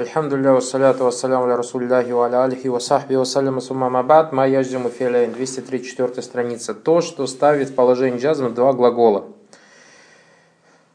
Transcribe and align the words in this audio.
Альхамдулилля, 0.00 0.52
вассаляту 0.52 1.04
вассаляму 1.04 1.46
ля 1.46 1.56
расулляхи 1.56 2.12
ва 2.12 2.26
алихи 2.44 2.68
ва 2.68 2.78
сахби 2.78 3.16
вассаляму 3.16 3.60
сумма 3.60 3.90
мабад, 3.90 4.32
ма 4.32 4.46
яждиму 4.48 4.88
филяйн, 4.88 5.32
234 5.32 6.22
страница. 6.22 6.72
То, 6.72 7.02
что 7.02 7.26
ставит 7.26 7.68
в 7.68 7.74
положение 7.74 8.18
джазма 8.18 8.48
два 8.48 8.72
глагола. 8.72 9.26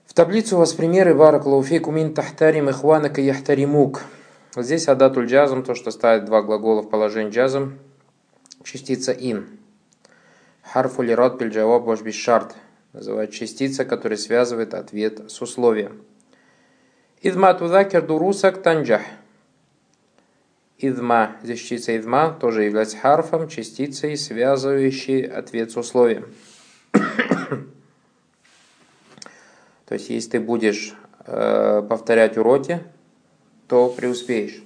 В 0.08 0.14
таблицу 0.16 0.56
у 0.56 0.60
вас 0.60 0.74
примеры 0.74 1.14
баракалуфейку 1.14 1.92
мин 1.92 2.16
тахтарим 2.16 2.70
ихванака 2.72 3.22
яхтаримук. 3.22 4.02
Здесь 4.56 4.88
адатуль 4.88 5.28
джазм, 5.28 5.62
то, 5.62 5.76
что 5.76 5.92
ставит 5.92 6.26
два 6.26 6.42
глагола 6.42 6.82
в 6.82 6.90
положение 6.90 7.32
джазм, 7.32 7.78
частица 8.64 9.12
ин. 9.12 9.46
Харфу 10.64 11.04
лират 11.04 11.38
пиль 11.38 11.50
джаваб 11.50 12.02
бишарт. 12.02 12.56
Называют 12.94 13.32
частица, 13.32 13.86
которая 13.86 14.18
связывает 14.18 14.74
ответ 14.74 15.30
с 15.30 15.42
условием. 15.44 16.02
Идма 17.28 17.56
тудакер 17.56 18.06
дурусак 18.06 18.62
танджах. 18.62 19.02
Идма, 20.78 21.38
здесь 21.42 21.60
частица 21.60 21.98
идма, 21.98 22.38
тоже 22.40 22.66
является 22.66 22.98
харфом, 22.98 23.48
частицей, 23.48 24.16
связывающей 24.16 25.22
ответ 25.22 25.72
с 25.72 25.78
условием. 25.78 26.32
То 26.92 27.64
есть, 29.90 30.12
если 30.12 30.30
ты 30.30 30.40
будешь 30.40 30.94
э, 31.26 31.82
повторять 31.90 32.38
уроки, 32.38 32.84
то 33.68 33.90
преуспеешь. 33.90 34.62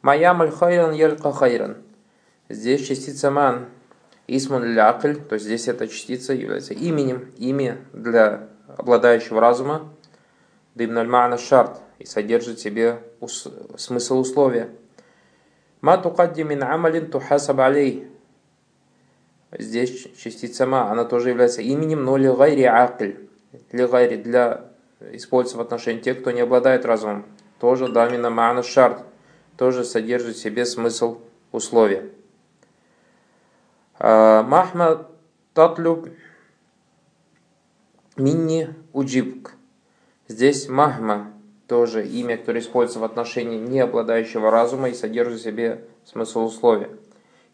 Маям 0.00 0.40
аль 0.40 0.52
хайран 0.52 0.92
ялька 0.92 1.32
хайран. 1.32 1.76
Здесь 2.48 2.86
частица 2.86 3.30
ман. 3.30 3.66
Исмун 4.26 4.64
лякль, 4.64 5.16
то 5.16 5.34
есть 5.34 5.44
здесь 5.44 5.68
эта 5.68 5.86
частица 5.86 6.32
является 6.32 6.72
именем, 6.72 7.30
имя 7.36 7.76
для 7.92 8.48
обладающего 8.78 9.38
разума, 9.38 9.93
дымналь 10.74 11.08
ма'на 11.08 11.38
шарт 11.38 11.80
и 11.98 12.04
содержит 12.04 12.58
в 12.58 12.62
себе 12.62 13.00
ус, 13.20 13.46
смысл 13.76 14.18
условия. 14.18 14.70
Ма 15.80 15.98
тукадди 15.98 16.42
мин 16.42 16.62
амалин 16.62 17.10
тухасаб 17.10 17.60
алей. 17.60 18.08
Здесь 19.56 20.08
частица 20.16 20.66
ма, 20.66 20.90
она 20.90 21.04
тоже 21.04 21.28
является 21.30 21.62
именем, 21.62 22.04
но 22.04 22.16
ли 22.16 22.28
гайри 22.28 22.64
акль. 22.64 23.12
Ли 23.70 23.86
гайри 23.86 24.16
для 24.16 24.70
используется 25.12 25.58
в 25.58 25.60
отношении 25.60 26.00
тех, 26.00 26.20
кто 26.20 26.30
не 26.30 26.40
обладает 26.40 26.84
разумом. 26.84 27.26
Тоже 27.60 27.88
дамина 27.88 28.28
ма'на 28.28 28.62
шарт. 28.62 29.04
Тоже 29.56 29.84
содержит 29.84 30.36
в 30.36 30.40
себе 30.40 30.64
смысл 30.64 31.20
условия. 31.52 32.10
А, 33.98 34.42
Махма 34.42 35.06
татлюб 35.52 36.08
минни 38.16 38.74
уджибк. 38.92 39.52
Здесь 40.26 40.68
махма 40.68 41.32
тоже 41.68 42.06
имя, 42.06 42.38
которое 42.38 42.60
используется 42.60 43.00
в 43.00 43.04
отношении 43.04 43.58
не 43.58 43.80
обладающего 43.80 44.50
разума 44.50 44.88
и 44.88 44.94
содержит 44.94 45.40
в 45.40 45.44
себе 45.44 45.84
смысл 46.04 46.44
условия. 46.44 46.90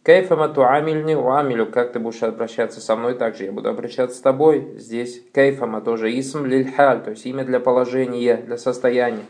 Кайфама 0.03 0.49
туамильни 0.49 1.15
уамилю, 1.15 1.67
как 1.67 1.93
ты 1.93 1.99
будешь 1.99 2.23
обращаться 2.23 2.81
со 2.81 2.97
мной, 2.97 3.15
также 3.15 3.45
я 3.45 3.53
буду 3.53 3.69
обращаться 3.69 4.17
с 4.17 4.21
тобой. 4.21 4.73
Здесь 4.77 5.21
кайфама 5.35 5.81
тоже 5.81 6.17
исм 6.19 6.47
лильхаль, 6.47 7.03
то 7.03 7.11
есть 7.11 7.27
имя 7.27 7.45
для 7.45 7.61
положения, 7.61 8.37
для 8.37 8.57
состояния, 8.57 9.25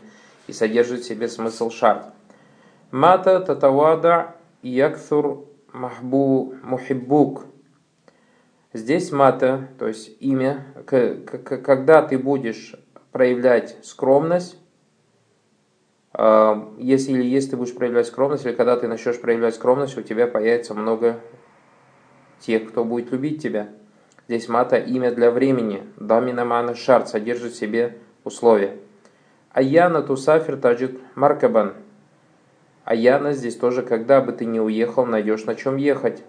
и 0.47 0.53
содержит 0.53 1.01
в 1.01 1.07
себе 1.07 1.27
смысл 1.27 1.71
шарт. 1.71 2.05
Мата 2.91 3.39
татавада 3.39 4.35
яксур 4.61 5.45
махбу 5.73 6.53
мухиббук. 6.63 7.45
Здесь 8.71 9.11
мата, 9.11 9.67
то 9.77 9.87
есть 9.87 10.15
имя, 10.21 10.65
когда 10.85 12.01
ты 12.01 12.17
будешь 12.17 12.75
проявлять 13.11 13.77
скромность, 13.83 14.57
а, 16.13 16.73
если, 16.77 17.13
или 17.13 17.23
если 17.23 17.51
ты 17.51 17.57
будешь 17.57 17.75
проявлять 17.75 18.07
скромность, 18.07 18.45
или 18.45 18.53
когда 18.53 18.77
ты 18.77 18.87
начнешь 18.87 19.19
проявлять 19.19 19.55
скромность, 19.55 19.97
у 19.97 20.01
тебя 20.01 20.27
появится 20.27 20.73
много 20.73 21.19
тех, 22.39 22.69
кто 22.69 22.83
будет 22.83 23.11
любить 23.11 23.41
тебя. 23.41 23.69
Здесь 24.27 24.47
мата 24.47 24.77
имя 24.77 25.11
для 25.11 25.31
времени. 25.31 25.83
Дамина 25.97 26.45
мана 26.45 26.75
шарт 26.75 27.09
содержит 27.09 27.53
в 27.53 27.57
себе 27.57 27.97
условия. 28.23 28.77
Аяна 29.51 30.01
тусафир 30.01 30.57
таджит 30.57 30.99
маркабан. 31.15 31.73
Аяна 32.85 33.33
здесь 33.33 33.57
тоже, 33.57 33.83
когда 33.83 34.21
бы 34.21 34.31
ты 34.31 34.45
не 34.45 34.59
уехал, 34.59 35.05
найдешь 35.05 35.45
на 35.45 35.55
чем 35.55 35.75
ехать. 35.75 36.23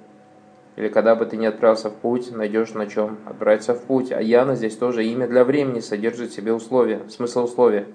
Или 0.77 0.89
когда 0.89 1.15
бы 1.15 1.27
ты 1.27 1.37
не 1.37 1.47
отправился 1.47 1.91
в 1.91 1.97
путь, 1.97 2.35
найдешь 2.35 2.73
на 2.73 2.87
чем 2.87 3.19
отправиться 3.27 3.75
в 3.75 3.83
путь. 3.83 4.11
Аяна 4.11 4.57
здесь 4.57 4.77
тоже 4.77 5.05
имя 5.05 5.29
для 5.29 5.45
времени 5.45 5.81
содержит 5.81 6.31
в 6.31 6.35
себе 6.35 6.53
условия, 6.53 7.03
смысл 7.09 7.45
условия. 7.45 7.87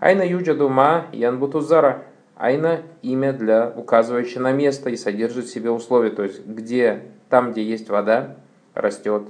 Айна 0.00 0.22
юджаду 0.22 0.68
ма 0.68 1.06
янбутузара. 1.12 2.02
Айна 2.36 2.82
имя 3.02 3.32
для 3.32 3.72
указывающее 3.74 4.40
на 4.40 4.52
место 4.52 4.90
и 4.90 4.96
содержит 4.96 5.44
в 5.44 5.52
себе 5.52 5.70
условия. 5.70 6.10
То 6.10 6.24
есть 6.24 6.44
где, 6.44 7.04
там, 7.28 7.52
где 7.52 7.62
есть 7.62 7.88
вода, 7.88 8.36
растет, 8.74 9.22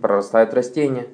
прорастает 0.00 0.54
растение. 0.54 1.08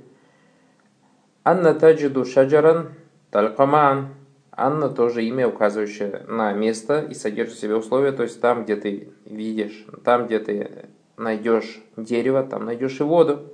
أنى 1.45 1.75
تجد 1.75 2.25
شجرا 2.27 2.91
تلق 3.31 3.77
ماء. 3.77 4.09
أنى 4.55 4.91
тоже 4.91 5.25
имя, 5.25 5.49
указывающее 5.49 6.25
на 6.29 6.53
место 6.53 7.01
и 7.01 7.15
содержит 7.15 7.57
в 7.57 7.61
себе 7.61 7.75
условия. 7.75 8.13
То 8.13 8.23
есть 8.23 8.41
там, 8.41 8.65
где 8.65 8.77
ты 8.77 9.09
видишь, 9.25 9.87
там, 10.05 10.27
где 10.27 10.39
ты 10.39 10.89
найдешь 11.17 11.83
дерево, 11.97 12.43
там 12.43 12.67
найдешь 12.67 13.01
и 13.01 13.03
воду. 13.03 13.51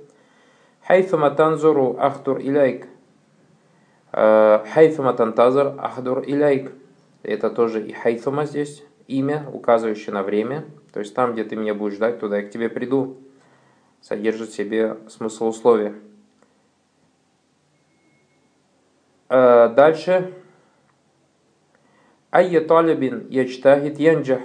حيثما 0.85 1.31
تنتظر 1.31 1.97
أحضر 1.99 2.39
إليك. 2.39 2.87
حيثما 4.11 5.13
تنتظر 5.13 5.75
أحضر 5.77 6.23
إليك. 6.25 6.73
Это 7.23 7.49
тоже 7.49 7.85
и 7.85 7.93
хайфама 7.93 8.45
здесь, 8.45 8.83
имя, 9.07 9.45
указывающее 9.53 10.13
на 10.13 10.23
время. 10.23 10.65
То 10.91 10.99
есть 10.99 11.15
там, 11.15 11.33
где 11.33 11.43
ты 11.43 11.55
меня 11.55 11.73
будешь 11.73 11.95
ждать, 11.95 12.19
туда 12.19 12.37
я 12.37 12.43
к 12.47 12.49
тебе 12.49 12.69
приду. 12.69 13.17
Содержит 14.01 14.49
в 14.49 14.55
себе 14.55 14.97
смысл 15.07 15.47
условия. 15.47 15.95
Дальше. 19.29 20.33
Айя 22.31 22.61
талибин 22.61 23.27
ячтахит 23.29 23.99
янджах. 23.99 24.41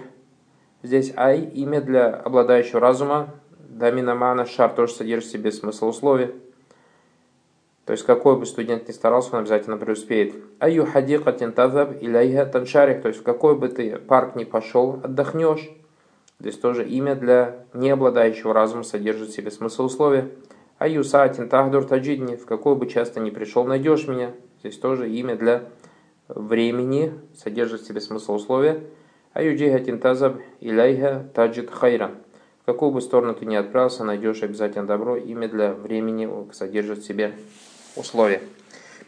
Здесь 0.82 1.12
ай, 1.16 1.40
имя 1.40 1.82
для 1.82 2.08
обладающего 2.14 2.80
разума. 2.80 3.34
Дамина 3.58 4.14
мана 4.14 4.46
шар 4.46 4.72
тоже 4.72 4.94
содержит 4.94 5.28
в 5.28 5.32
себе 5.32 5.52
смысл 5.52 5.88
условия. 5.88 6.32
То 7.84 7.92
есть 7.92 8.06
какой 8.06 8.38
бы 8.38 8.46
студент 8.46 8.88
ни 8.88 8.92
старался, 8.92 9.30
он 9.32 9.40
обязательно 9.40 9.76
преуспеет. 9.76 10.34
Аю 10.60 10.86
хадикатин 10.86 11.52
тазаб 11.52 12.02
иляйха 12.02 12.46
таншарих. 12.46 13.02
То 13.02 13.08
есть 13.08 13.20
в 13.20 13.22
какой 13.22 13.54
бы 13.54 13.68
ты 13.68 13.98
парк 13.98 14.34
ни 14.34 14.44
пошел, 14.44 15.00
отдохнешь. 15.02 15.68
Здесь 16.40 16.56
тоже 16.56 16.88
имя 16.88 17.14
для 17.14 17.66
не 17.74 17.90
обладающего 17.90 18.54
разума 18.54 18.84
содержит 18.84 19.28
в 19.28 19.34
себе 19.34 19.50
смысл 19.50 19.84
условия. 19.84 20.30
Аю 20.78 21.04
саатин 21.04 21.50
тахдур 21.50 21.84
таджидни. 21.84 22.36
В 22.36 22.46
какой 22.46 22.76
бы 22.76 22.86
часто 22.86 23.20
ни 23.20 23.28
пришел, 23.28 23.64
найдешь 23.64 24.08
меня. 24.08 24.30
Здесь 24.60 24.78
тоже 24.78 25.10
имя 25.10 25.36
для 25.36 25.64
времени 26.28 27.12
содержит 27.36 27.82
в 27.82 27.86
себе 27.86 28.00
смысл 28.00 28.34
условия. 28.34 28.82
Аю 29.32 29.56
джихатин 29.56 29.98
тазаб 29.98 30.36
иляйха 30.60 31.28
таджид 31.34 31.70
хайран. 31.70 32.16
В 32.62 32.66
какую 32.66 32.92
бы 32.92 33.00
сторону 33.00 33.34
ты 33.34 33.44
ни 33.44 33.56
отправился, 33.56 34.04
найдешь 34.04 34.42
обязательно 34.42 34.86
добро. 34.86 35.16
Имя 35.16 35.48
для 35.48 35.72
времени 35.72 36.28
содержит 36.52 37.00
в 37.00 37.06
себе 37.06 37.34
условия. 37.96 38.40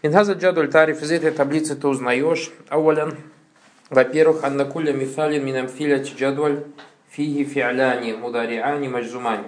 Минхаза 0.02 0.34
джадуль 0.34 0.70
тариф 0.70 1.02
из 1.02 1.10
этой 1.10 1.30
таблицы 1.30 1.74
ты 1.74 1.88
узнаешь, 1.88 2.52
ауалян, 2.68 3.16
во-первых, 3.88 4.44
аннакуля 4.44 4.92
мифалин 4.92 5.44
минамфиля 5.44 6.02
джадваль 6.02 6.64
фиги 7.08 7.44
фиаляни 7.44 8.12
мудариани 8.12 8.88
маджзумани. 8.88 9.46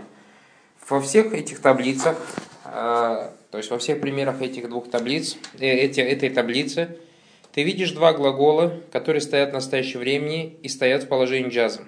Во 0.88 1.02
всех 1.02 1.34
этих 1.34 1.60
таблицах, 1.60 2.16
то 2.64 3.32
есть 3.52 3.70
во 3.70 3.76
всех 3.78 4.00
примерах 4.00 4.40
этих 4.40 4.70
двух 4.70 4.88
таблиц, 4.90 5.36
эти, 5.58 6.00
этой 6.00 6.30
таблицы, 6.30 6.96
ты 7.58 7.64
видишь 7.64 7.90
два 7.90 8.12
глагола, 8.12 8.72
которые 8.92 9.20
стоят 9.20 9.50
в 9.50 9.54
настоящем 9.54 9.98
времени 9.98 10.56
и 10.62 10.68
стоят 10.68 11.02
в 11.02 11.08
положении 11.08 11.50
джаза. 11.50 11.80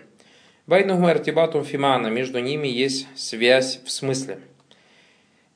Байнухма 0.66 1.12
артибатум 1.12 1.64
фимана, 1.64 2.08
между 2.08 2.40
ними 2.40 2.66
есть 2.66 3.06
связь 3.14 3.78
в 3.84 3.90
смысле. 3.92 4.40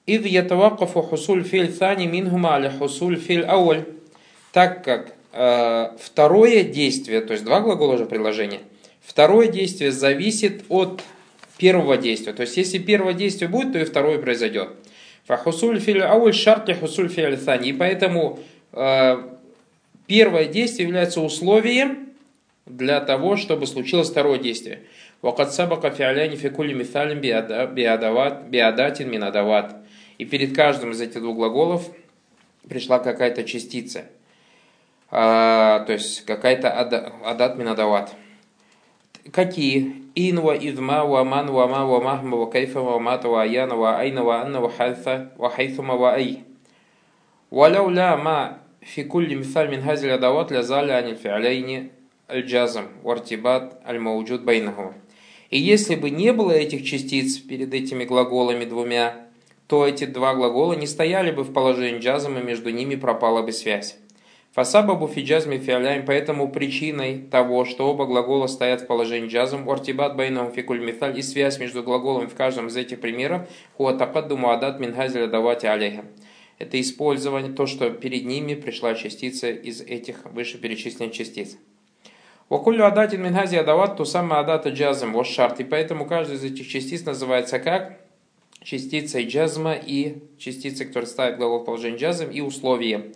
Ид 0.06 0.24
ятавакафу 0.24 1.02
хусуль 1.02 1.42
филь 1.42 1.72
тани 1.72 2.06
минхума 2.06 2.54
аля 2.54 2.70
хусуль 2.70 3.16
филь 3.16 3.44
ауль. 3.44 3.86
Так 4.52 4.84
как 4.84 5.14
э, 5.32 5.96
второе 6.00 6.62
действие, 6.62 7.20
то 7.20 7.32
есть 7.32 7.44
два 7.44 7.58
глагола 7.58 7.98
же 7.98 8.06
предложения, 8.06 8.60
второе 9.00 9.48
действие 9.48 9.90
зависит 9.90 10.62
от 10.68 11.02
первого 11.58 11.96
действия. 11.96 12.34
То 12.34 12.42
есть, 12.42 12.56
если 12.56 12.78
первое 12.78 13.14
действие 13.14 13.48
будет, 13.48 13.72
то 13.72 13.80
и 13.80 13.84
второе 13.84 14.20
произойдет. 14.20 14.68
Фахусуль 15.24 15.80
филь 15.80 16.04
ауль 16.04 16.32
шарти 16.34 16.72
хусуль 16.72 17.08
филь 17.08 17.36
тани. 17.36 17.70
И 17.70 17.72
поэтому 17.72 18.38
э, 18.70 19.33
первое 20.07 20.45
действие 20.45 20.87
является 20.87 21.21
условием 21.21 22.09
для 22.65 22.99
того, 23.01 23.35
чтобы 23.35 23.67
случилось 23.67 24.09
второе 24.09 24.39
действие. 24.39 24.83
Вакат 25.21 25.53
сабака 25.53 25.91
фиаляни 25.91 26.35
фикули 26.35 26.73
мифалим 26.73 27.19
биадатин 27.19 29.09
минадават. 29.09 29.75
И 30.17 30.25
перед 30.25 30.55
каждым 30.55 30.91
из 30.91 31.01
этих 31.01 31.21
двух 31.21 31.35
глаголов 31.35 31.89
пришла 32.67 32.99
какая-то 32.99 33.43
частица. 33.43 34.05
а, 35.11 35.79
то 35.85 35.93
есть 35.93 36.25
какая-то 36.25 36.71
адат 36.71 37.57
минадават. 37.57 38.13
Какие? 39.31 39.95
Ин 40.15 40.41
ва 40.41 40.55
идма 40.55 41.05
ва 41.05 41.23
ман 41.23 41.51
ва 41.51 41.67
ма 41.67 41.85
ва 41.85 42.01
махма 42.01 42.37
ва 42.37 42.49
кайфа 42.49 42.81
ва 42.81 42.99
мата 42.99 43.29
ва 43.29 43.43
аяна 43.43 43.75
ва 43.75 43.99
айна 43.99 44.23
ва 44.23 44.41
анна 44.41 44.59
ва 44.59 44.69
хайфа 44.69 45.31
ва 45.37 45.49
хайфума 45.49 45.95
ва 45.95 46.13
ай. 46.13 46.43
ولو 47.51 47.89
لا 47.89 48.15
ما 48.15 48.59
في 48.83 49.03
كل 49.03 49.35
مثال 49.35 49.71
من 49.71 49.79
هذه 49.79 50.05
الأدوات 50.05 50.51
لزال 50.51 50.91
عن 50.91 51.03
الفعلين 51.03 51.89
الجازم 52.31 52.85
وارتباط 53.03 53.77
الموجود 53.89 54.45
بينهما. 54.45 54.93
И 55.51 55.57
если 55.57 55.95
бы 55.95 56.11
не 56.11 56.31
было 56.31 56.51
этих 56.51 56.85
частиц 56.85 57.37
перед 57.39 57.73
этими 57.73 58.05
глаголами 58.05 58.65
двумя, 58.65 59.27
то 59.67 59.85
эти 59.85 60.05
два 60.05 60.35
глагола 60.35 60.73
не 60.73 60.87
стояли 60.87 61.31
бы 61.31 61.43
в 61.43 61.53
положении 61.53 61.99
джазма, 61.99 62.39
и 62.39 62.43
между 62.43 62.69
ними 62.69 62.95
пропала 62.95 63.41
бы 63.41 63.51
связь. 63.51 63.97
Фасабабу 64.53 65.07
фи 65.07 65.21
джазми 65.21 65.57
фиаляем, 65.57 66.05
поэтому 66.05 66.51
причиной 66.51 67.19
того, 67.19 67.65
что 67.65 67.87
оба 67.87 68.05
глагола 68.05 68.47
стоят 68.47 68.81
в 68.81 68.87
положении 68.87 69.29
джазм, 69.29 69.69
ортибат 69.69 70.15
байнам 70.15 70.51
фикуль 70.51 70.83
миталь, 70.83 71.17
и 71.17 71.21
связь 71.21 71.59
между 71.59 71.83
глаголами 71.83 72.25
в 72.25 72.35
каждом 72.35 72.67
из 72.67 72.75
этих 72.75 72.99
примеров, 72.99 73.47
хуатакадду 73.77 74.37
муадат 74.37 74.79
минхазиля 74.79 75.27
давати 75.27 75.67
алейха. 75.67 76.03
Это 76.58 76.80
использование, 76.80 77.52
то, 77.52 77.66
что 77.66 77.90
перед 77.90 78.24
ними 78.24 78.54
пришла 78.54 78.94
частица 78.94 79.50
из 79.50 79.80
этих 79.80 80.24
вышеперечисленных 80.26 81.12
частиц. 81.12 81.56
Вакулю 82.48 82.86
адатин 82.86 83.22
минхази 83.22 83.56
адават 83.56 83.96
ту 83.96 84.04
сама 84.04 84.40
адата 84.40 84.68
джазм 84.68 85.22
шарт. 85.24 85.60
И 85.60 85.64
поэтому 85.64 86.06
каждая 86.06 86.36
из 86.36 86.44
этих 86.44 86.68
частиц 86.68 87.04
называется 87.04 87.58
как 87.58 87.98
частицей 88.62 89.26
джазма 89.26 89.74
и 89.74 90.22
частицей, 90.38 90.86
которая 90.86 91.08
ставит 91.08 91.38
глагол 91.38 91.64
положение 91.64 91.98
джазм 91.98 92.30
и 92.30 92.40
условие. 92.40 93.12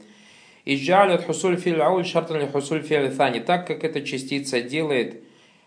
Иджалят 0.64 1.24
хусуль 1.24 1.56
фил 1.56 1.82
ауль 1.82 2.04
шартан 2.04 2.48
хусуль 2.48 2.82
фил 2.82 3.06
thani. 3.06 3.40
Так 3.40 3.66
как 3.66 3.84
эта 3.84 4.02
частица 4.02 4.60
делает 4.60 5.22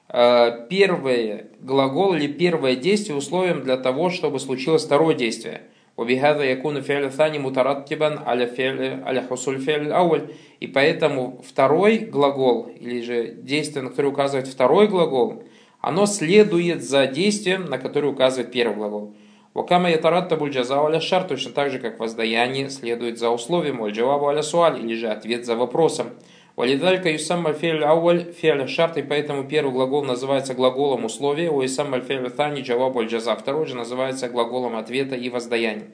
э, 0.09 0.67
первый 0.69 1.45
глагол 1.59 2.13
или 2.15 2.27
первое 2.27 2.75
действие 2.75 3.15
условием 3.15 3.63
для 3.63 3.77
того, 3.77 4.09
чтобы 4.09 4.39
случилось 4.39 4.83
второе 4.83 5.15
действие. 5.15 5.61
وبهذا 6.00 6.42
يكون 6.42 6.80
فعل 6.80 7.04
الثاني 7.04 7.38
مترتبا 7.38 8.20
على 8.20 8.46
فعل 8.46 9.02
على 9.04 9.20
حصول 9.22 9.58
فعل 9.58 9.86
الأول 9.86 10.28
и 10.60 10.66
поэтому 10.66 11.42
второй 11.46 11.98
глагол 11.98 12.70
или 12.80 13.02
же 13.02 13.34
действие, 13.42 13.82
на 13.82 13.90
которое 13.90 14.08
указывает 14.08 14.46
второй 14.46 14.88
глагол, 14.88 15.42
оно 15.80 16.06
следует 16.06 16.82
за 16.82 17.06
действием, 17.06 17.66
на 17.66 17.78
которое 17.78 18.08
указывает 18.08 18.50
первый 18.50 18.76
глагол. 18.76 19.14
Вакама 19.54 19.90
ятараттабу 19.90 20.50
джаза 20.50 20.80
аля 20.84 21.00
шар, 21.00 21.24
точно 21.24 21.52
так 21.52 21.70
же, 21.70 21.78
как 21.78 21.98
воздаяние 21.98 22.70
следует 22.70 23.18
за 23.18 23.30
условием, 23.30 23.82
аль 23.82 23.92
джавабу 23.92 24.28
аля 24.28 24.42
суаль, 24.42 24.78
или 24.80 24.94
же 24.94 25.08
ответ 25.08 25.46
за 25.46 25.56
вопросом. 25.56 26.10
Валидалька 26.55 27.09
юсамма 27.09 27.53
фе'ль 27.53 27.83
ауаль 27.83 28.33
фе'ль 28.33 28.67
шарт, 28.67 28.97
и 28.97 29.01
поэтому 29.01 29.43
первый 29.45 29.71
глагол 29.71 30.03
называется 30.03 30.53
глаголом 30.53 31.05
условия, 31.05 31.49
у 31.49 31.61
юсамма 31.61 31.99
фе'ль 31.99 32.29
тани 32.29 32.61
джавабу 32.61 32.99
аль 32.99 33.07
джаза, 33.07 33.35
второй 33.35 33.65
же 33.65 33.75
называется 33.75 34.29
глаголом 34.29 34.75
ответа 34.75 35.15
и 35.15 35.29
воздаяния. 35.29 35.87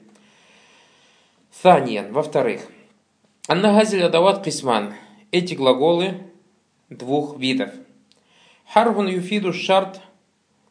Таниен, 1.62 2.12
во-вторых, 2.12 2.62
Аннагазиль 3.48 4.04
адават 4.04 4.44
кисман. 4.44 4.92
Эти 5.32 5.54
глаголы 5.54 6.20
двух 6.90 7.38
видов. 7.38 7.70
Харфун 8.66 9.08
юфиду 9.08 9.54
шарт 9.54 10.02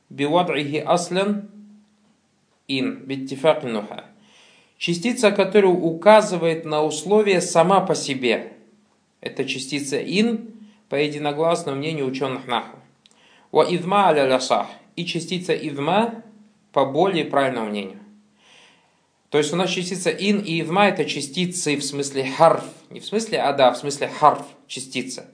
бивадрихи 0.09 0.77
аслен 0.77 1.49
ин 2.67 3.03
биттифак 3.05 3.63
нуха. 3.63 4.05
Частица, 4.77 5.31
которая 5.31 5.71
указывает 5.71 6.65
на 6.65 6.83
условие 6.83 7.41
сама 7.41 7.81
по 7.81 7.95
себе. 7.95 8.53
Это 9.21 9.45
частица 9.45 9.97
ин 9.97 10.53
по 10.89 10.95
единогласному 10.95 11.77
мнению 11.77 12.07
ученых 12.07 12.47
наху. 12.47 12.77
Ва 13.51 13.63
идма 13.63 14.07
аля 14.07 14.25
лясах. 14.27 14.67
И 14.95 15.05
частица 15.05 15.53
идма 15.53 16.23
по 16.71 16.85
более 16.85 17.25
правильному 17.25 17.69
мнению. 17.69 17.99
То 19.29 19.37
есть 19.37 19.53
у 19.53 19.55
нас 19.55 19.69
частица 19.69 20.09
ин 20.09 20.39
и 20.39 20.61
идма 20.61 20.87
это 20.87 21.05
частицы 21.05 21.75
в 21.75 21.83
смысле 21.83 22.25
харф. 22.25 22.63
Не 22.89 22.99
в 22.99 23.05
смысле 23.05 23.39
ада, 23.39 23.67
а 23.67 23.73
в 23.73 23.77
смысле 23.77 24.07
харф, 24.07 24.45
частица. 24.67 25.29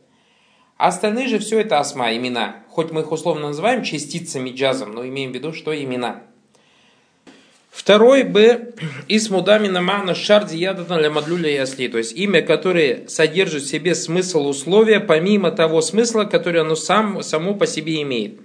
А 0.78 0.88
остальные 0.88 1.28
же 1.28 1.40
все 1.40 1.60
это 1.60 1.80
асма, 1.80 2.16
имена. 2.16 2.64
Хоть 2.70 2.92
мы 2.92 3.02
их 3.02 3.12
условно 3.12 3.48
называем 3.48 3.84
частицами 3.84 4.50
джазом, 4.50 4.92
но 4.92 5.08
имеем 5.08 5.32
в 5.32 5.36
виду, 5.36 5.54
что 5.54 5.72
имена. 5.80 6.24
Второй 7.74 8.24
Б. 8.24 8.74
Исмудами 9.08 9.68
намана 9.68 10.14
шарди 10.14 10.58
ядатан 10.58 11.02
ля 11.02 11.10
мадлюля 11.10 11.50
ясли. 11.50 11.88
То 11.88 11.98
есть 11.98 12.16
имя, 12.16 12.42
которое 12.42 13.08
содержит 13.08 13.64
в 13.64 13.68
себе 13.68 13.96
смысл 13.96 14.48
условия, 14.48 15.00
помимо 15.00 15.52
того 15.52 15.82
смысла, 15.82 16.26
который 16.26 16.62
оно 16.62 16.76
сам, 16.76 17.24
само 17.24 17.56
по 17.56 17.66
себе 17.66 18.02
имеет 18.04 18.36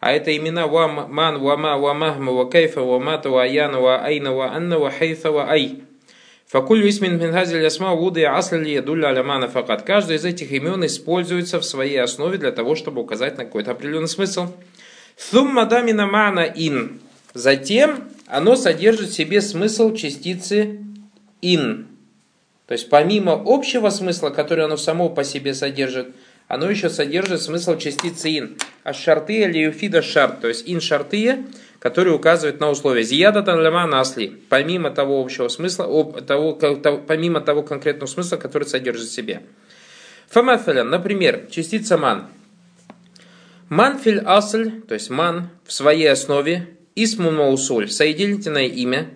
а 0.00 0.12
это 0.12 0.36
имена 0.36 0.66
ва 0.66 0.86
ман, 0.88 1.38
ва 1.40 1.56
ма, 1.56 1.76
ва 1.78 1.94
махма, 1.94 2.32
ва 2.32 2.48
кайфа, 2.50 2.80
ва 2.80 2.98
мата, 2.98 3.30
ва 3.30 3.42
аяна, 3.42 3.80
ва 3.80 4.00
айна, 4.04 4.32
ва 4.32 4.52
анна, 4.54 4.78
ва 4.78 4.90
хайфа, 4.90 5.30
ва 5.32 5.46
ай. 5.50 5.82
Факуль 6.46 6.88
исмин 6.88 7.18
мин 7.18 7.32
хазиль 7.32 7.62
ясма 7.62 7.94
вуды 7.94 8.24
асли 8.24 8.70
ядулля 8.70 9.08
алямана 9.08 9.48
факат. 9.48 9.82
Каждый 9.82 10.16
из 10.16 10.24
этих 10.24 10.52
имен 10.52 10.84
используется 10.86 11.58
в 11.58 11.64
своей 11.64 12.00
основе 12.00 12.38
для 12.38 12.52
того, 12.52 12.76
чтобы 12.76 13.00
указать 13.00 13.36
на 13.36 13.44
какой-то 13.44 13.72
определенный 13.72 14.08
смысл. 14.08 14.52
Сумма 15.16 15.66
дамина 15.66 16.06
мана 16.06 16.46
ин. 16.54 17.00
Затем 17.34 18.04
оно 18.26 18.56
содержит 18.56 19.10
в 19.10 19.14
себе 19.14 19.40
смысл 19.40 19.94
частицы 19.94 20.80
ин. 21.42 21.88
То 22.66 22.72
есть 22.72 22.90
помимо 22.90 23.40
общего 23.44 23.90
смысла, 23.90 24.30
который 24.30 24.64
оно 24.64 24.76
само 24.76 25.08
по 25.08 25.22
себе 25.22 25.54
содержит, 25.54 26.08
оно 26.48 26.68
еще 26.68 26.90
содержит 26.90 27.40
смысл 27.40 27.76
частицы 27.76 28.38
ин. 28.38 28.58
А 28.82 28.92
шарты 28.92 29.42
или 29.42 29.58
юфида 29.58 30.02
шарт, 30.02 30.40
то 30.40 30.48
есть 30.48 30.68
ин 30.68 30.80
шартые, 30.80 31.46
которые 31.78 32.14
указывают 32.14 32.60
на 32.60 32.70
условия. 32.70 33.02
Зияда 33.02 33.42
танлема 33.42 33.86
насли, 33.86 34.28
помимо 34.48 34.90
того 34.90 35.20
общего 35.20 35.48
смысла, 35.48 35.86
того, 36.22 36.54
помимо 36.54 37.40
того 37.40 37.62
конкретного 37.62 38.08
смысла, 38.08 38.36
который 38.36 38.64
содержит 38.64 39.08
в 39.08 39.12
себе. 39.14 39.42
Фамафалян, 40.28 40.88
например, 40.90 41.46
частица 41.50 41.96
ман. 41.96 42.26
Манфиль 43.68 44.20
асль, 44.24 44.80
то 44.82 44.94
есть 44.94 45.10
ман 45.10 45.50
в 45.64 45.72
своей 45.72 46.10
основе, 46.10 46.75
исмун 46.96 47.36
маусуль, 47.36 47.88
соединительное 47.88 48.66
имя, 48.66 49.10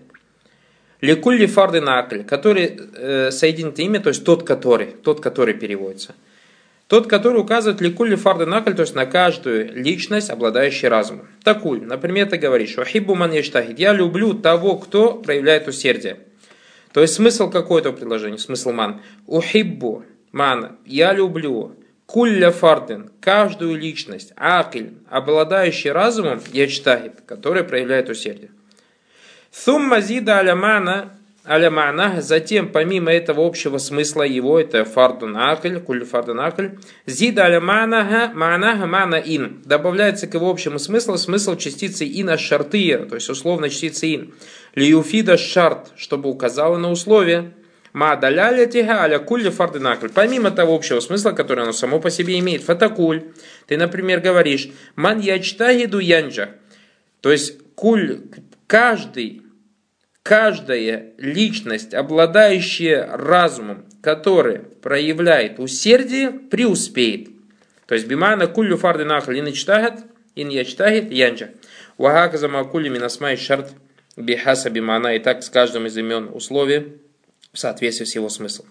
Ликулли 1.00 1.46
фарды 1.46 1.80
накль, 1.80 2.22
который 2.22 2.78
э, 2.94 3.30
соединительное 3.30 3.88
имя, 3.88 4.00
то 4.00 4.10
есть 4.10 4.22
тот, 4.22 4.42
который, 4.44 4.88
тот, 5.02 5.20
который 5.20 5.54
переводится– 5.54 6.14
тот, 6.90 7.06
который 7.06 7.40
указывает 7.40 7.80
ликулли 7.80 8.16
фарды 8.16 8.46
накль, 8.46 8.74
то 8.74 8.82
есть 8.82 8.96
на 8.96 9.06
каждую 9.06 9.80
личность, 9.80 10.28
обладающую 10.28 10.90
разумом. 10.90 11.28
Такуль, 11.44 11.80
например, 11.80 12.28
ты 12.28 12.36
говоришь, 12.36 12.76
«Вахибу 12.76 13.14
ман 13.14 13.30
ештахид» 13.30 13.78
«Я 13.78 13.92
люблю 13.92 14.34
того, 14.34 14.76
кто 14.76 15.14
проявляет 15.14 15.68
усердие». 15.68 16.18
То 16.92 17.00
есть 17.00 17.14
смысл 17.14 17.48
какой 17.48 17.80
этого 17.80 17.94
предложения? 17.94 18.38
Смысл 18.38 18.72
ман. 18.72 19.02
«Ухиббу» 19.28 20.04
ман 20.32 20.78
«Я 20.84 21.12
люблю» 21.12 21.76
кулля 22.12 22.50
фарден, 22.50 23.12
каждую 23.20 23.78
личность, 23.78 24.32
акиль, 24.36 24.94
обладающий 25.08 25.92
разумом, 25.92 26.40
ячтахид, 26.52 27.20
который 27.24 27.62
проявляет 27.62 28.08
усердие. 28.08 28.50
Сумма 29.52 30.00
зида 30.00 30.40
алямана 30.40 31.12
аля 31.46 31.70
ма'нах, 31.70 32.20
затем 32.20 32.72
помимо 32.72 33.12
этого 33.12 33.46
общего 33.46 33.78
смысла 33.78 34.24
его, 34.24 34.58
это 34.58 34.84
фардун 34.84 35.36
акль, 35.36 35.78
куль 35.78 36.04
фардун 36.04 36.40
акль, 36.40 36.70
зида 37.06 37.44
аля 37.44 37.60
ма'наха, 37.60 38.32
ма'наха 38.34 38.86
мана 38.86 39.14
ин, 39.14 39.62
добавляется 39.64 40.26
к 40.26 40.34
его 40.34 40.50
общему 40.50 40.80
смыслу 40.80 41.16
смысл 41.16 41.56
частицы 41.56 42.04
ина 42.04 42.36
шартия, 42.36 43.04
то 43.04 43.14
есть 43.14 43.28
условно 43.28 43.68
частицы 43.68 44.14
ин, 44.16 44.34
лиюфида 44.74 45.38
шарт, 45.38 45.92
чтобы 45.96 46.28
указала 46.28 46.76
на 46.76 46.90
условие, 46.90 47.52
Ма 47.92 48.16
даляля 48.16 48.66
тига 48.66 49.02
аля 49.02 49.18
кулли 49.18 49.50
фарденакль. 49.50 50.08
Помимо 50.08 50.50
того 50.50 50.74
общего 50.74 51.00
смысла, 51.00 51.32
который 51.32 51.64
оно 51.64 51.72
само 51.72 52.00
по 52.00 52.10
себе 52.10 52.38
имеет. 52.38 52.62
Фатакуль. 52.62 53.32
Ты, 53.66 53.76
например, 53.76 54.20
говоришь, 54.20 54.70
ман 54.94 55.18
ячтагиду 55.18 55.98
янджа. 55.98 56.50
То 57.20 57.32
есть, 57.32 57.58
куль, 57.74 58.20
каждый 58.66 59.42
каждая 60.22 61.12
личность, 61.18 61.94
обладающая 61.94 63.08
разумом, 63.16 63.84
который 64.02 64.60
проявляет 64.60 65.58
усердие, 65.58 66.30
преуспеет. 66.30 67.30
То 67.86 67.94
есть 67.94 68.06
бимана 68.06 68.46
куллю 68.46 68.76
фарды 68.76 69.04
нахал 69.04 69.34
ин 69.34 69.48
ичтагат, 69.48 70.04
ин 70.36 70.48
ячтагит 70.48 71.10
янджа. 71.10 71.50
Вагака 71.98 72.38
замакули 72.38 72.88
минасмай 72.88 73.36
шарт 73.36 73.72
бихаса 74.16 74.70
бимана. 74.70 75.16
И 75.16 75.18
так 75.18 75.42
с 75.42 75.50
каждым 75.50 75.86
из 75.86 75.96
имен 75.96 76.30
условия 76.32 76.86
в 77.52 77.58
соответствии 77.58 78.04
с 78.04 78.14
его 78.14 78.28
смыслом. 78.28 78.66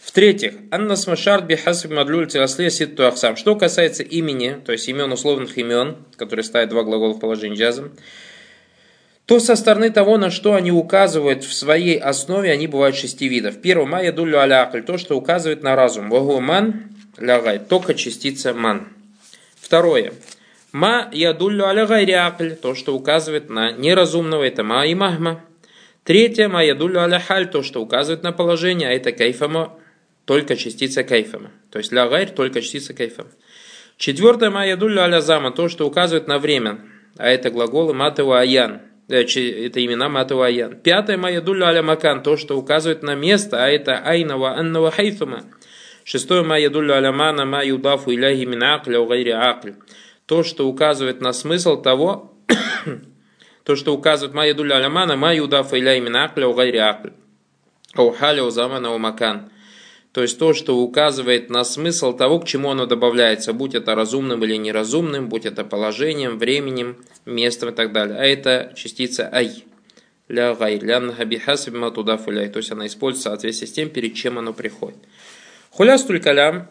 В-третьих, 0.00 0.54
Анна 0.70 0.96
Смашарт 0.96 1.44
Бихасаб 1.44 1.90
Мадлюль 1.90 2.28
Тирасле 2.28 2.70
Ситту 2.70 3.06
Ахсам. 3.06 3.36
Что 3.36 3.54
касается 3.56 4.02
имени, 4.02 4.56
то 4.64 4.72
есть 4.72 4.88
имен 4.88 5.12
условных 5.12 5.58
имен, 5.58 5.98
которые 6.16 6.44
ставят 6.44 6.70
два 6.70 6.82
глагола 6.82 7.12
в 7.12 7.20
положении 7.20 7.58
джазом, 7.58 7.92
то 9.26 9.38
со 9.38 9.56
стороны 9.56 9.90
того, 9.90 10.16
на 10.16 10.30
что 10.30 10.54
они 10.54 10.72
указывают 10.72 11.44
в 11.44 11.52
своей 11.52 11.98
основе, 11.98 12.50
они 12.50 12.66
бывают 12.66 12.96
шести 12.96 13.28
видов. 13.28 13.60
Первое, 13.60 13.86
ма 13.86 14.02
ядулю 14.02 14.40
алякль, 14.40 14.80
то, 14.80 14.96
что 14.96 15.18
указывает 15.18 15.62
на 15.62 15.76
разум. 15.76 16.08
Вагу 16.08 16.40
ман 16.40 16.84
лягай, 17.18 17.58
только 17.58 17.92
частица 17.92 18.54
ман. 18.54 18.88
Второе, 19.60 20.14
ма 20.72 21.10
ядулю 21.12 21.68
алягай 21.68 22.10
акль, 22.12 22.52
то, 22.52 22.74
что 22.74 22.96
указывает 22.96 23.50
на 23.50 23.72
неразумного, 23.72 24.44
это 24.44 24.64
ма 24.64 24.86
и 24.86 24.94
махма. 24.94 25.44
Третье, 26.08 26.48
ма 26.48 26.64
ядулю 26.64 27.02
аляхаль, 27.02 27.50
то, 27.50 27.62
что 27.62 27.82
указывает 27.82 28.22
на 28.22 28.32
положение, 28.32 28.88
а 28.88 28.92
это 28.92 29.12
кайфама, 29.12 29.78
только 30.24 30.56
частица 30.56 31.04
кайфама. 31.04 31.50
То 31.70 31.78
есть 31.78 31.92
лягайр, 31.92 32.30
только 32.30 32.62
частица 32.62 32.94
кайфама. 32.94 33.30
Четвертое, 33.98 34.50
ма 34.50 34.66
ядулю 34.66 35.02
алязама, 35.02 35.50
то, 35.50 35.68
что 35.68 35.86
указывает 35.86 36.26
на 36.26 36.38
время, 36.38 36.80
а 37.18 37.28
это 37.28 37.50
глаголы 37.50 37.92
матева 37.92 38.40
аян, 38.40 38.80
Э, 39.08 39.22
это 39.22 39.84
имена 39.84 40.08
Мату 40.08 40.42
Аян. 40.42 40.76
Пятое 40.76 41.16
Майя 41.16 41.40
Дулля 41.40 41.68
Аля 41.68 41.82
Макан, 41.82 42.22
то, 42.22 42.36
что 42.36 42.58
указывает 42.58 43.02
на 43.02 43.14
место, 43.14 43.64
а 43.64 43.68
это 43.68 43.98
Айнава 43.98 44.56
Аннава 44.56 44.90
Хайфума. 44.90 45.44
Шестое 46.04 46.42
Майя 46.42 46.70
Дулля 46.70 46.94
Аля 46.94 47.12
Мана 47.12 47.44
Ма 47.44 47.64
Юдафу 47.64 48.12
Иляхи 48.12 48.44
Мин 48.44 48.62
Акля 48.62 49.00
Угайри 49.00 49.30
Акль. 49.30 49.72
То, 50.26 50.42
что 50.42 50.68
указывает 50.68 51.22
на 51.22 51.32
смысл 51.32 51.80
того, 51.80 52.34
то, 53.68 53.76
что 53.76 53.92
указывает 53.92 54.34
Майя 54.34 54.54
Дулля 54.54 54.76
Аля 54.76 54.88
Мана 54.88 55.14
Ма 55.14 55.34
Юдафу 55.34 55.76
Иляхи 55.76 56.00
Мин 56.00 56.16
Акля 56.16 56.48
Угайри 56.48 56.78
Акль. 56.78 57.10
Аухаля 57.92 58.42
Узамана 58.42 58.94
Умакан 58.94 59.50
то 60.12 60.22
есть 60.22 60.38
то, 60.38 60.54
что 60.54 60.78
указывает 60.78 61.50
на 61.50 61.64
смысл 61.64 62.16
того, 62.16 62.40
к 62.40 62.46
чему 62.46 62.70
оно 62.70 62.86
добавляется, 62.86 63.52
будь 63.52 63.74
это 63.74 63.94
разумным 63.94 64.42
или 64.42 64.56
неразумным, 64.56 65.28
будь 65.28 65.44
это 65.44 65.64
положением, 65.64 66.38
временем, 66.38 66.96
местом 67.26 67.68
и 67.68 67.72
так 67.72 67.92
далее. 67.92 68.16
А 68.18 68.24
это 68.24 68.72
частица 68.74 69.28
ай. 69.30 69.64
Ля 70.28 70.54
гай, 70.54 70.78
ля 70.78 70.98
нахабихасаб 70.98 71.74
матуда 71.74 72.16
фуляй. 72.16 72.48
То 72.48 72.56
есть 72.56 72.72
она 72.72 72.86
используется 72.86 73.28
в 73.28 73.32
соответствии 73.32 73.66
с 73.66 73.72
тем, 73.72 73.90
перед 73.90 74.14
чем 74.14 74.38
оно 74.38 74.54
приходит. 74.54 74.98
Хулястуль 75.70 76.20
калям, 76.20 76.68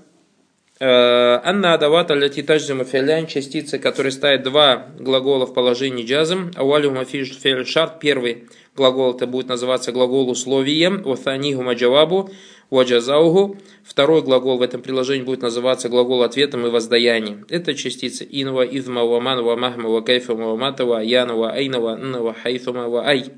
Анна 0.80 1.74
адавата 1.74 2.16
ляти 2.16 2.44
тажзима 2.44 2.84
филян, 2.84 3.26
частицы, 3.26 3.80
которые 3.80 4.12
ставят 4.12 4.44
два 4.44 4.88
глагола 5.00 5.48
в 5.48 5.54
положении 5.54 6.06
джазм. 6.06 6.52
Ауалю 6.56 6.92
мафиш 6.92 7.36
шарт, 7.68 8.00
первый 8.00 8.46
глагол 8.76 9.16
это 9.16 9.26
будет 9.26 9.48
называться 9.48 9.92
глагол 9.92 10.30
условием, 10.30 11.02
ватаниху 11.02 11.64
маджавабу, 11.64 12.30
Ваджазауху. 12.70 13.58
Второй 13.84 14.22
глагол 14.22 14.58
в 14.58 14.62
этом 14.62 14.82
приложении 14.82 15.24
будет 15.24 15.42
называться 15.42 15.90
глагол 15.90 16.24
ответом 16.24 16.68
и 16.68 16.70
воздаянием. 16.70 17.46
Это 17.50 17.74
частицы 17.74 18.28
инва, 18.30 18.66
изма, 18.66 19.06
ваман, 19.06 19.42
вамахма, 19.44 19.90
вакайфа, 19.90 20.36
вамата, 20.36 20.86
ваяна, 20.86 21.36
ваайна, 21.36 21.80
ванна, 21.80 22.22
вахайфума, 22.22 22.90
ваай. 22.90 23.32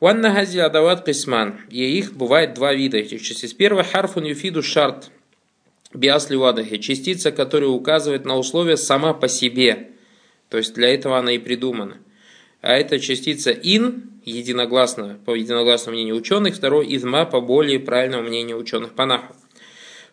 Ванна 0.00 0.34
хази 0.34 0.58
адават 0.58 1.04
кисман. 1.04 1.60
И 1.70 1.98
их 1.98 2.12
бывает 2.12 2.54
два 2.54 2.74
вида 2.74 2.98
этих 2.98 3.22
частиц. 3.22 3.52
Первый 3.52 3.84
харфун 3.84 4.24
юфиду 4.24 4.62
шарт. 4.62 5.10
Биасли 5.92 6.36
вадахи. 6.36 6.78
Частица, 6.78 7.32
которая 7.32 7.70
указывает 7.70 8.24
на 8.24 8.36
условия 8.36 8.76
сама 8.76 9.12
по 9.12 9.28
себе. 9.28 9.90
То 10.48 10.58
есть 10.58 10.74
для 10.74 10.94
этого 10.94 11.18
она 11.18 11.32
и 11.32 11.38
придумана. 11.38 11.98
А 12.60 12.74
это 12.74 13.00
частица 13.00 13.50
ин, 13.50 14.10
единогласно, 14.24 15.18
по 15.24 15.34
единогласному 15.34 15.96
мнению 15.96 16.16
ученых, 16.16 16.54
второй 16.54 16.94
изма 16.94 17.24
по 17.24 17.40
более 17.40 17.80
правильному 17.80 18.28
мнению 18.28 18.58
ученых 18.58 18.94
по 18.94 19.06
наху. 19.06 19.34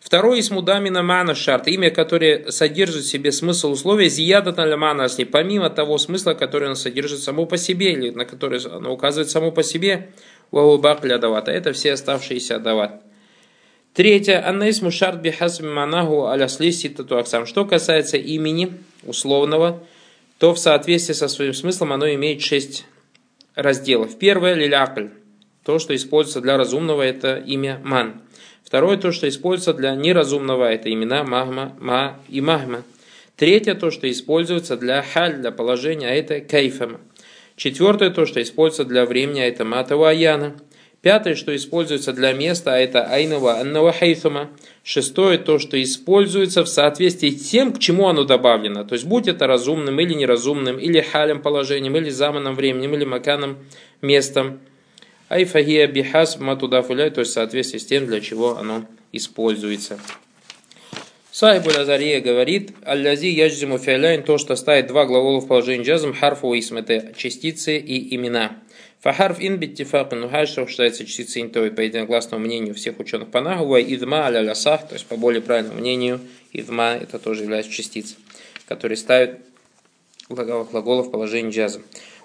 Второй 0.00 0.38
из 0.38 0.50
мудамина 0.50 1.02
мана 1.02 1.34
шарт, 1.34 1.68
имя, 1.68 1.90
которое 1.90 2.50
содержит 2.50 3.02
в 3.04 3.08
себе 3.08 3.32
смысл 3.32 3.72
условия, 3.72 4.08
зияда 4.08 4.76
манасни, 4.76 5.24
помимо 5.24 5.70
того 5.70 5.98
смысла, 5.98 6.34
который 6.34 6.66
оно 6.66 6.76
содержит 6.76 7.18
само 7.20 7.46
по 7.46 7.56
себе, 7.56 7.92
или 7.92 8.10
на 8.10 8.24
который 8.24 8.60
оно 8.64 8.92
указывает 8.92 9.28
само 9.28 9.50
по 9.50 9.62
себе, 9.62 10.10
ваубак 10.50 11.02
давата. 11.02 11.50
Это 11.50 11.72
все 11.72 11.92
оставшиеся 11.92 12.58
дават. 12.58 13.02
Третье. 13.98 14.48
Аннаис 14.48 14.80
мушарт 14.80 15.20
бихасби 15.22 15.66
манаху 15.66 16.26
аля 16.26 16.46
слиси 16.46 16.88
татуаксам. 16.88 17.46
Что 17.46 17.64
касается 17.64 18.16
имени 18.16 18.74
условного, 19.02 19.82
то 20.38 20.54
в 20.54 20.58
соответствии 20.60 21.14
со 21.14 21.26
своим 21.26 21.52
смыслом 21.52 21.92
оно 21.92 22.08
имеет 22.14 22.40
шесть 22.40 22.86
разделов. 23.56 24.16
Первое– 24.16 24.54
лилякль. 24.54 25.08
То, 25.64 25.80
что 25.80 25.96
используется 25.96 26.40
для 26.40 26.56
разумного, 26.56 27.02
это 27.02 27.38
имя 27.38 27.80
ман. 27.82 28.20
Второе– 28.62 28.96
то, 28.98 29.10
что 29.10 29.28
используется 29.28 29.74
для 29.74 29.96
неразумного, 29.96 30.72
это 30.72 30.92
имена 30.92 31.24
магма, 31.24 31.74
ма 31.80 32.20
и 32.28 32.40
магма. 32.40 32.84
Третье– 33.34 33.74
то, 33.74 33.90
что 33.90 34.08
используется 34.08 34.76
для 34.76 35.02
халь, 35.02 35.38
для 35.38 35.50
положения, 35.50 36.06
а 36.06 36.14
это 36.14 36.38
кайфама. 36.40 37.00
Четвертое– 37.56 38.10
то, 38.14 38.26
что 38.26 38.40
используется 38.40 38.84
для 38.84 39.04
времени, 39.06 39.40
а 39.40 39.46
это 39.46 39.64
матава 39.64 40.10
аяна. 40.10 40.54
Пятое, 41.08 41.36
что 41.36 41.56
используется 41.56 42.12
для 42.12 42.34
места, 42.34 42.74
а 42.74 42.76
это 42.76 43.02
айнова 43.02 43.60
аннава 43.60 43.92
хайфама. 43.92 44.50
Шестое, 44.84 45.38
то, 45.38 45.58
что 45.58 45.82
используется 45.82 46.64
в 46.64 46.68
соответствии 46.68 47.30
с 47.30 47.48
тем, 47.48 47.72
к 47.72 47.78
чему 47.78 48.08
оно 48.08 48.24
добавлено. 48.24 48.84
То 48.84 48.92
есть, 48.92 49.06
будь 49.06 49.26
это 49.26 49.46
разумным 49.46 49.98
или 50.00 50.12
неразумным, 50.12 50.78
или 50.78 51.00
халем 51.00 51.40
положением, 51.40 51.96
или 51.96 52.10
заманом 52.10 52.54
временем, 52.54 52.94
или 52.94 53.06
маканом 53.06 53.56
местом. 54.02 54.60
Айфагия 55.30 55.86
бихас 55.86 56.38
матудафуляй, 56.38 57.08
то 57.08 57.20
есть 57.20 57.30
в 57.30 57.34
соответствии 57.34 57.78
с 57.78 57.86
тем, 57.86 58.04
для 58.04 58.20
чего 58.20 58.58
оно 58.58 58.84
используется. 59.10 59.98
Сайбуль 61.30 61.78
Азария 61.78 62.20
говорит, 62.20 62.72
«Аллязи 62.84 63.28
яджзиму 63.28 63.78
фиаляйн» 63.78 64.24
то, 64.24 64.36
что 64.36 64.56
ставит 64.56 64.88
два 64.88 65.06
глагола 65.06 65.40
в 65.40 65.46
положении 65.46 65.86
джазм, 65.86 66.12
харфу 66.12 66.52
исм, 66.58 66.76
это 66.76 67.14
частицы 67.16 67.78
и 67.78 68.14
имена. 68.14 68.58
Фахарф 69.08 69.38
ин 69.40 69.56
биттифак 69.56 70.12
нухайшев 70.12 70.68
считается 70.68 71.06
частицей 71.06 71.40
интовой 71.40 71.70
по 71.70 71.80
единогласному 71.80 72.44
мнению 72.44 72.74
всех 72.74 73.00
ученых 73.00 73.32
наху, 73.32 73.78
идма 73.78 74.26
аля 74.26 74.42
лясах, 74.42 74.86
то 74.86 74.92
есть 74.96 75.06
по 75.06 75.16
более 75.16 75.40
правильному 75.40 75.80
мнению, 75.80 76.20
идма 76.52 76.90
это 76.92 77.18
тоже 77.18 77.44
является 77.44 77.72
частицей, 77.72 78.18
которые 78.66 78.98
ставят 78.98 79.38
глаголов 80.28 81.06
в 81.06 81.10
положении 81.10 81.50
джаза. 81.50 81.80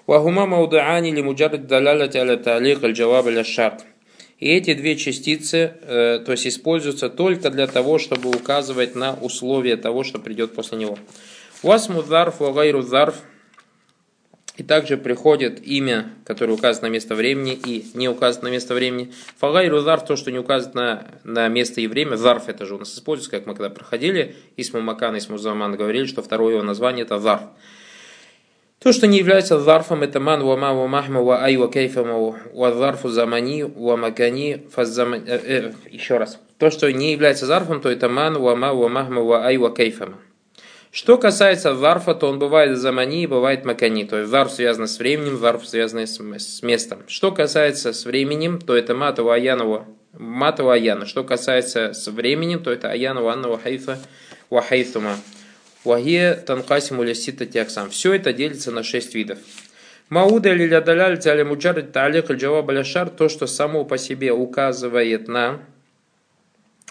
Вахума 0.06 0.44
маудаани 0.44 1.10
ли 1.10 1.22
муджард 1.22 1.66
далялати 1.66 2.18
аля 2.18 2.36
таалих 2.36 2.84
аль 2.84 2.92
джаваб 2.92 3.46
шарт. 3.46 3.86
И 4.38 4.50
эти 4.50 4.74
две 4.74 4.96
частицы, 4.96 5.72
э, 5.80 6.18
то 6.18 6.32
есть 6.32 6.46
используются 6.46 7.08
только 7.08 7.48
для 7.48 7.66
того, 7.66 7.98
чтобы 7.98 8.28
указывать 8.28 8.94
на 8.94 9.14
условия 9.14 9.78
того, 9.78 10.04
что 10.04 10.18
придет 10.18 10.54
после 10.54 10.76
него. 10.76 10.98
Васму 11.62 12.02
зарф, 12.02 12.40
вагайру 12.40 12.82
зарф– 12.82 13.22
и 14.56 14.62
также 14.62 14.96
приходит 14.96 15.66
имя, 15.66 16.10
которое 16.24 16.52
указано 16.52 16.88
на 16.88 16.92
место 16.92 17.14
времени 17.14 17.54
и 17.54 17.86
не 17.94 18.08
указано 18.08 18.48
на 18.48 18.52
место 18.52 18.74
времени. 18.74 19.12
Фагайру 19.38 19.80
зарф, 19.80 20.04
то, 20.06 20.14
что 20.14 20.30
не 20.30 20.38
указано 20.38 21.06
на, 21.24 21.48
место 21.48 21.80
и 21.80 21.88
время. 21.88 22.16
Зарф 22.16 22.48
это 22.48 22.64
же 22.64 22.76
у 22.76 22.78
нас 22.78 22.94
используется, 22.94 23.36
как 23.36 23.46
мы 23.46 23.54
когда 23.54 23.70
проходили. 23.70 24.36
Исму 24.56 24.80
Макан, 24.80 25.18
Исму 25.18 25.38
Заман 25.38 25.76
говорили, 25.76 26.06
что 26.06 26.22
второе 26.22 26.54
его 26.54 26.62
название 26.62 27.04
это 27.04 27.18
зарф. 27.18 27.42
То, 28.78 28.92
что 28.92 29.06
не 29.06 29.18
является 29.18 29.58
зарфом, 29.58 30.02
это 30.02 30.20
ман, 30.20 30.44
ва 30.44 30.56
ма, 30.56 30.74
ва 30.74 31.42
ай, 31.42 31.56
ва 31.56 31.72
кейфама, 31.72 32.38
ва 32.52 32.72
зарфу 32.74 33.08
замани, 33.08 33.62
ва 33.64 33.96
макани, 33.96 34.66
фаззамани. 34.70 35.24
Э, 35.26 35.40
э, 35.42 35.72
еще 35.90 36.18
раз. 36.18 36.38
То, 36.58 36.70
что 36.70 36.92
не 36.92 37.12
является 37.12 37.46
зарфом, 37.46 37.80
то 37.80 37.88
это 37.88 38.10
ман, 38.10 38.38
ва 38.38 38.54
ма, 38.54 38.74
ва 38.74 38.88
махма, 38.88 39.22
ва 39.22 39.46
ай, 39.46 39.56
ва 39.56 39.74
кейфама. 39.74 40.18
Что 40.94 41.18
касается 41.18 41.74
зарфа, 41.74 42.14
то 42.14 42.28
он 42.28 42.38
бывает 42.38 42.78
замани 42.78 43.24
и 43.24 43.26
бывает 43.26 43.64
макани. 43.64 44.04
То 44.04 44.18
есть 44.18 44.30
зарф 44.30 44.52
связан 44.52 44.86
с 44.86 45.00
временем, 45.00 45.36
зарф 45.36 45.66
связан 45.66 46.06
с 46.06 46.62
местом. 46.62 47.00
Что 47.08 47.32
касается 47.32 47.92
с 47.92 48.04
временем, 48.04 48.60
то 48.60 48.76
это 48.76 48.94
матова 48.94 49.34
аянова, 49.34 49.88
матова 50.12 50.74
аяна. 50.74 51.04
Что 51.04 51.24
касается 51.24 51.94
с 51.94 52.06
временем, 52.06 52.62
то 52.62 52.70
это 52.70 52.92
аянова 52.92 53.32
анна 53.32 53.58
хайфа 53.58 53.98
вахайфума. 54.50 55.16
Вахия 55.82 56.36
танкасиму 56.36 57.02
лясита 57.02 57.44
тяксам. 57.44 57.90
Все 57.90 58.12
это 58.12 58.32
делится 58.32 58.70
на 58.70 58.84
шесть 58.84 59.16
видов. 59.16 59.38
Мауда 60.10 60.50
или 60.50 60.64
лядаляль 60.64 61.18
тяля 61.18 61.44
муджарит 61.44 61.90
талик 61.90 62.30
джаваб 62.30 62.70
то, 63.16 63.28
что 63.28 63.48
само 63.48 63.84
по 63.84 63.98
себе 63.98 64.32
указывает 64.32 65.26
на 65.26 65.58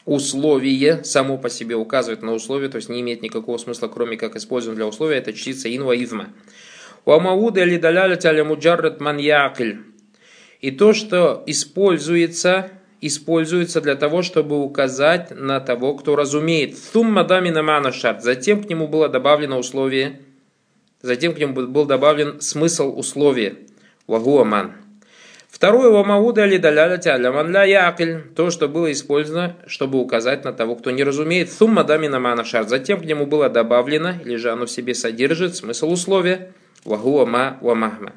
условие 0.06 1.04
само 1.04 1.38
по 1.38 1.50
себе 1.50 1.76
указывает 1.76 2.22
на 2.22 2.34
условие, 2.34 2.70
то 2.70 2.78
есть 2.78 2.90
не 2.90 3.02
имеет 3.02 3.22
никакого 3.22 3.58
смысла, 3.58 3.88
кроме 3.88 4.18
как 4.18 4.36
используем 4.36 4.76
для 4.76 4.86
условия, 4.86 5.18
это 5.18 5.34
частица 5.34 5.70
муджаррат 8.44 9.00
ман 9.00 9.18
И 9.18 10.72
то, 10.72 10.94
что 10.94 11.44
используется, 11.46 12.70
используется 13.02 13.82
для 13.82 13.96
того, 13.96 14.22
чтобы 14.22 14.62
указать 14.62 15.32
на 15.32 15.60
того, 15.60 15.96
кто 15.96 16.16
разумеет. 16.16 16.78
Сумма 16.78 17.24
дамина 17.26 17.62
мана. 17.62 17.92
Затем 17.92 18.64
к 18.64 18.70
нему 18.70 18.88
было 18.88 19.10
добавлено 19.10 19.58
условие, 19.60 20.22
затем 21.02 21.34
к 21.34 21.40
нему 21.40 21.68
был 21.68 21.86
добавлен 21.86 22.40
смысл 22.40 22.98
условия. 22.98 23.58
Вагуаман. 24.08 24.83
Второе, 25.54 25.92
вамауда 25.92 26.46
ли 26.46 26.58
даляляти 26.58 27.10
аляман 27.10 27.52
ля 27.52 27.64
якль, 27.64 28.22
то, 28.36 28.50
что 28.50 28.68
было 28.68 28.92
использовано, 28.92 29.56
чтобы 29.68 30.00
указать 30.00 30.44
на 30.44 30.52
того, 30.52 30.76
кто 30.76 30.90
не 30.90 31.04
разумеет. 31.04 31.52
Сумма 31.52 31.84
дамина 31.84 32.20
манашар. 32.20 32.68
Затем 32.68 33.00
к 33.00 33.06
нему 33.06 33.28
было 33.28 33.50
добавлено, 33.50 34.16
или 34.26 34.36
же 34.36 34.50
оно 34.50 34.66
в 34.66 34.72
себе 34.72 34.96
содержит, 34.96 35.56
смысл 35.56 35.92
условия. 35.92 36.52
Вагуа 36.86 37.28
ма 37.28 37.60
вамахма. 37.62 38.14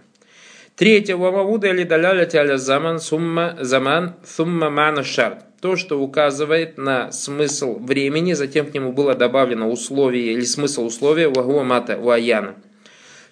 Третье. 0.77 1.17
Вамавуда 1.17 1.69
или 1.69 1.85
даляляти 1.85 2.39
аля 2.39 2.57
заман 2.57 3.01
сумма 3.01 3.55
заман 3.61 4.15
сумма 4.25 4.71
мана 4.71 5.05
шарт. 5.05 5.45
То, 5.61 5.77
что 5.77 6.01
указывает 6.01 6.79
на 6.79 7.13
смысл 7.13 7.79
времени, 7.79 8.33
затем 8.33 8.65
к 8.65 8.73
нему 8.73 8.93
было 8.93 9.15
добавлено 9.15 9.71
условие 9.71 10.33
или 10.33 10.45
смысл 10.45 10.87
условия 10.87 11.29
вагуа 11.29 11.65
мата 11.65 11.99
уаяна. 11.99 12.55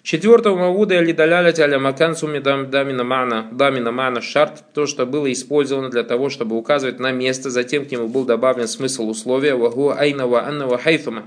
Четвертого 0.05 0.55
мавуда 0.55 1.01
или 1.01 1.13
далялять 1.13 1.59
аля 1.59 1.79
макан 1.79 2.15
суми 2.15 2.37
дамина 2.37 3.03
мана, 3.03 3.47
дамина 3.51 3.91
мана 3.91 4.21
шарт, 4.21 4.63
то, 4.71 4.85
что 4.85 5.07
было 5.07 5.33
использовано 5.33 5.89
для 5.89 6.03
того, 6.03 6.29
чтобы 6.29 6.55
указывать 6.55 6.99
на 6.99 7.11
место, 7.11 7.49
затем 7.49 7.87
к 7.87 7.91
нему 7.91 8.07
был 8.07 8.23
добавлен 8.23 8.67
смысл 8.67 9.09
условия 9.09 9.55
вагу 9.55 9.89
айна 9.89 10.27
ва 10.27 10.77
хайфума. 10.77 11.23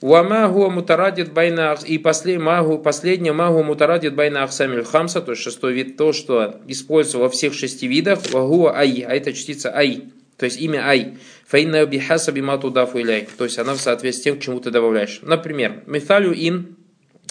Уамагу 0.00 0.70
мутарадит 0.70 1.32
байна 1.32 1.76
и 1.84 1.98
послед, 1.98 2.40
магу, 2.40 2.78
последнее 2.78 3.32
магу 3.32 3.64
мутарадит 3.64 4.14
байна 4.14 4.44
ахсамиль 4.44 4.84
хамса, 4.84 5.20
то 5.20 5.32
есть 5.32 5.42
шестой 5.42 5.72
вид, 5.72 5.96
то, 5.96 6.12
что 6.12 6.60
используется 6.68 7.18
во 7.18 7.28
всех 7.28 7.52
шести 7.52 7.88
видах, 7.88 8.20
вагу 8.30 8.68
ай, 8.68 9.04
а 9.08 9.12
это 9.12 9.32
частица 9.32 9.74
ай, 9.74 10.04
то 10.36 10.44
есть 10.44 10.60
имя 10.60 10.86
ай. 10.86 11.18
Фейна 11.48 11.84
бихаса 11.84 12.30
бимату 12.30 12.70
дафу 12.70 13.00
иляй, 13.00 13.26
то 13.36 13.42
есть 13.42 13.58
она 13.58 13.74
в 13.74 13.80
соответствии 13.80 14.20
с 14.20 14.22
тем, 14.22 14.38
к 14.38 14.40
чему 14.40 14.60
ты 14.60 14.70
добавляешь. 14.70 15.18
Например, 15.22 15.82
мифалю 15.86 16.32
ин, 16.32 16.76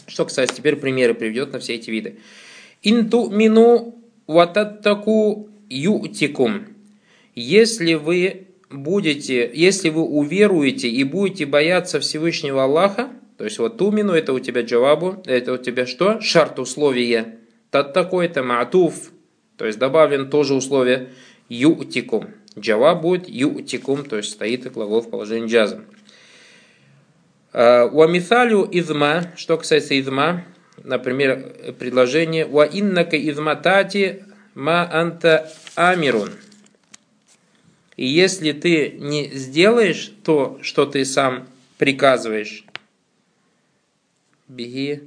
что, 0.07 0.25
кстати, 0.25 0.53
теперь 0.53 0.75
примеры 0.75 1.13
приведет 1.13 1.53
на 1.53 1.59
все 1.59 1.75
эти 1.75 1.89
виды. 1.89 2.17
Инту 2.83 3.29
мину 3.29 3.95
вататтаку 4.27 5.49
ютикум. 5.69 6.67
Если 7.35 7.95
вы 7.95 8.47
будете, 8.69 9.49
если 9.53 9.89
вы 9.89 10.03
уверуете 10.03 10.89
и 10.89 11.03
будете 11.03 11.45
бояться 11.45 11.99
Всевышнего 11.99 12.63
Аллаха, 12.63 13.09
то 13.37 13.43
есть 13.43 13.59
вот 13.59 13.77
тумину, 13.77 14.13
это 14.13 14.33
у 14.33 14.39
тебя 14.39 14.61
джавабу, 14.61 15.21
это 15.25 15.53
у 15.53 15.57
тебя 15.57 15.85
что? 15.85 16.21
Шарт 16.21 16.59
условия. 16.59 17.39
Тат 17.71 17.93
такой-то 17.93 18.43
матуф, 18.43 19.11
то 19.57 19.65
есть 19.65 19.77
добавлен 19.79 20.29
тоже 20.29 20.53
условие 20.53 21.09
ютикум. 21.49 22.27
Джаваб 22.57 23.01
будет 23.01 23.27
ютикум, 23.27 24.05
то 24.05 24.15
есть 24.17 24.31
стоит 24.31 24.71
глагол 24.71 25.01
в 25.01 25.09
положении 25.09 25.49
джаза. 25.49 25.83
Э, 27.57 27.85
Уамисалю 27.85 28.67
изма, 28.69 29.31
что 29.37 29.57
касается 29.57 29.97
изма, 29.97 30.43
например, 30.83 31.73
предложение 31.79 32.45
Ва 32.45 32.67
иннака 32.69 33.15
изматати 33.15 34.25
ма 34.55 34.85
анта 34.91 35.49
амирун. 35.75 36.31
И 37.95 38.05
если 38.05 38.51
ты 38.51 38.97
не 38.99 39.29
сделаешь 39.29 40.11
то, 40.25 40.59
что 40.63 40.85
ты 40.85 41.05
сам 41.05 41.47
приказываешь, 41.77 42.65
беги 44.49 45.03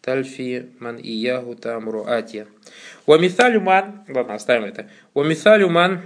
тальфи 0.00 0.70
ман 0.78 0.96
ияху 0.96 1.56
тамру 1.56 2.06
атия. 2.06 2.46
Уамисалю 3.04 3.60
ман, 3.60 4.02
ладно, 4.08 4.36
оставим 4.36 4.64
это. 4.64 4.88
Уамисалю 5.12 5.68
ман, 5.68 6.00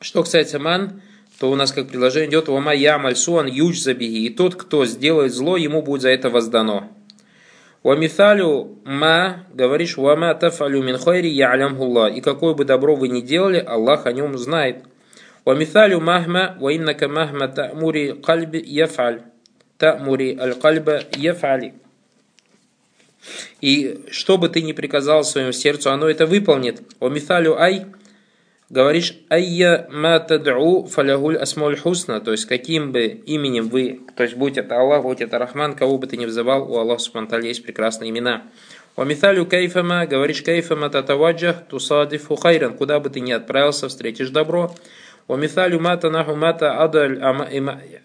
что 0.00 0.24
касается 0.24 0.58
ман, 0.58 1.02
то 1.38 1.50
у 1.50 1.54
нас 1.54 1.72
как 1.72 1.88
предложение 1.88 2.28
идет 2.28 2.48
«Вама 2.48 2.74
я 2.74 2.98
мальсуан 2.98 3.46
юж 3.46 3.80
забиги». 3.80 4.24
И 4.24 4.30
тот, 4.30 4.56
кто 4.56 4.84
сделает 4.86 5.32
зло, 5.32 5.56
ему 5.56 5.82
будет 5.82 6.02
за 6.02 6.10
это 6.10 6.30
воздано. 6.30 6.90
Уамиталю 7.84 8.76
ма, 8.84 9.46
говоришь, 9.54 9.96
вама 9.96 10.34
тафалю 10.34 10.82
мин 10.82 10.98
хайри 10.98 11.30
я'лямхулла. 11.30 12.08
И 12.08 12.20
какое 12.20 12.54
бы 12.54 12.64
добро 12.64 12.96
вы 12.96 13.08
ни 13.08 13.20
делали, 13.20 13.58
Аллах 13.58 14.06
о 14.06 14.12
нем 14.12 14.36
знает. 14.36 14.82
Уамиталю 15.44 16.00
махма, 16.00 16.56
ва 16.58 16.76
иннака 16.76 17.08
махма 17.08 17.46
та'мури 17.46 18.20
кальби 18.20 18.58
яфаль. 18.58 19.22
Та'мури 19.78 20.36
аль-кальба 20.36 21.02
яфали. 21.16 21.74
И 23.60 24.04
что 24.10 24.38
бы 24.38 24.48
ты 24.48 24.62
ни 24.62 24.72
приказал 24.72 25.22
своему 25.22 25.52
сердцу, 25.52 25.92
оно 25.92 26.08
это 26.08 26.26
выполнит. 26.26 26.82
Уамиталю 26.98 27.60
ай, 27.60 27.86
говоришь 28.70 29.14
«Айя 29.28 29.86
ма 29.90 30.18
тад'у 30.20 30.86
фалягуль 30.86 31.36
асмуль 31.36 31.76
хусна», 31.76 32.20
то 32.20 32.32
есть 32.32 32.46
каким 32.46 32.92
бы 32.92 33.06
именем 33.06 33.68
вы, 33.68 34.00
то 34.16 34.22
есть 34.22 34.36
будь 34.36 34.58
это 34.58 34.78
Аллах, 34.78 35.02
будь 35.02 35.20
это 35.20 35.38
Рахман, 35.38 35.74
кого 35.74 35.98
бы 35.98 36.06
ты 36.06 36.16
ни 36.16 36.26
взывал, 36.26 36.70
у 36.70 36.76
Аллаха 36.76 37.00
Субтитры 37.00 37.46
есть 37.46 37.62
прекрасные 37.62 38.10
имена. 38.10 38.42
Вамиталю 38.96 39.46
кайфама, 39.46 40.06
говоришь 40.06 40.42
кайфама 40.42 40.90
татаваджах 40.90 41.66
тусадифу 41.68 42.36
хайран, 42.36 42.76
куда 42.76 42.98
бы 43.00 43.10
ты 43.10 43.20
ни 43.20 43.32
отправился, 43.32 43.88
встретишь 43.88 44.30
добро. 44.30 44.74
Вамиталю 45.28 45.78
мата 45.80 46.10
наху 46.10 46.34
мата 46.34 46.82
адаль 46.82 47.16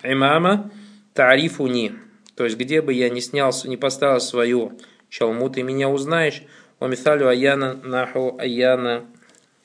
имама 0.03 0.71
тарифуни, 1.13 1.93
то 2.35 2.43
есть 2.43 2.57
где 2.57 2.81
бы 2.81 2.93
я 2.93 3.09
не 3.09 3.21
снял, 3.21 3.51
не 3.65 3.77
поставил 3.77 4.19
свою 4.19 4.77
чалму, 5.09 5.49
ты 5.49 5.63
меня 5.63 5.89
узнаешь. 5.89 6.43
Вамиталю 6.79 7.27
аяна 7.27 7.73
наху 7.73 8.37
аяна 8.39 9.05